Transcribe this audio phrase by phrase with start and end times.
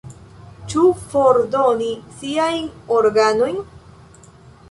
[0.73, 1.91] Ĉu fordoni
[2.21, 2.65] siajn
[2.97, 3.61] organojn?